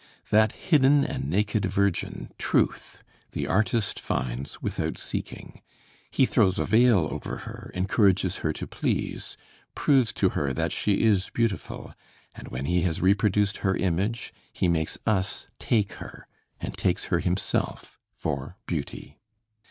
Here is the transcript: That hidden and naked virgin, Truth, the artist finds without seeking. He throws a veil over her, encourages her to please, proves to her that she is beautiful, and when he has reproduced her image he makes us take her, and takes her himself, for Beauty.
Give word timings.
That 0.31 0.53
hidden 0.53 1.05
and 1.05 1.29
naked 1.29 1.63
virgin, 1.65 2.31
Truth, 2.39 3.03
the 3.33 3.45
artist 3.45 3.99
finds 3.99 4.59
without 4.59 4.97
seeking. 4.97 5.61
He 6.09 6.25
throws 6.25 6.57
a 6.57 6.65
veil 6.65 7.07
over 7.11 7.37
her, 7.45 7.69
encourages 7.75 8.37
her 8.37 8.51
to 8.51 8.65
please, 8.65 9.37
proves 9.75 10.11
to 10.13 10.29
her 10.29 10.53
that 10.53 10.71
she 10.71 11.03
is 11.03 11.29
beautiful, 11.29 11.93
and 12.33 12.47
when 12.47 12.65
he 12.65 12.81
has 12.81 12.99
reproduced 12.99 13.57
her 13.57 13.75
image 13.77 14.33
he 14.51 14.67
makes 14.67 14.97
us 15.05 15.45
take 15.59 15.93
her, 15.93 16.25
and 16.59 16.73
takes 16.75 17.05
her 17.13 17.19
himself, 17.19 17.99
for 18.15 18.57
Beauty. 18.65 19.19